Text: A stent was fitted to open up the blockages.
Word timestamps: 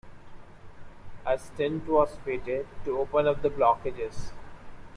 A 1.27 1.37
stent 1.37 1.87
was 1.87 2.15
fitted 2.25 2.65
to 2.85 2.97
open 2.97 3.27
up 3.27 3.43
the 3.43 3.51
blockages. 3.51 4.31